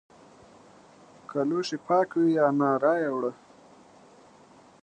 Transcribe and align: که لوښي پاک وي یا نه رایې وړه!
که 1.29 1.39
لوښي 1.49 1.77
پاک 1.87 2.09
وي 2.19 2.29
یا 2.39 2.47
نه 2.59 2.69
رایې 2.83 3.09
وړه! 3.15 3.31